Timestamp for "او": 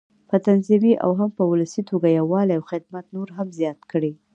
1.03-1.11, 2.57-2.63